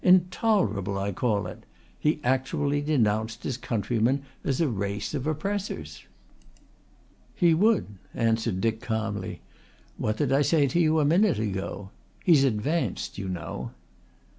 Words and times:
"Intolerable 0.03 0.97
I 0.97 1.11
call 1.11 1.45
it. 1.45 1.63
He 1.99 2.19
actually 2.23 2.81
denounced 2.81 3.43
his 3.43 3.57
own 3.57 3.61
countrymen 3.61 4.23
as 4.43 4.59
a 4.59 4.67
race 4.67 5.13
of 5.13 5.27
oppressors." 5.27 6.05
"He 7.35 7.53
would," 7.53 7.85
answered 8.15 8.61
Dick 8.61 8.81
calmly. 8.81 9.41
"What 9.97 10.17
did 10.17 10.31
I 10.33 10.41
say 10.41 10.65
to 10.65 10.79
you 10.79 10.99
a 10.99 11.05
minute 11.05 11.37
ago? 11.37 11.91
He's 12.23 12.43
advanced, 12.43 13.19
you 13.19 13.29
know." 13.29 13.73